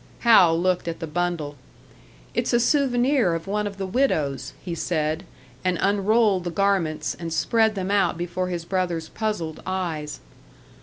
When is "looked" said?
0.59-0.87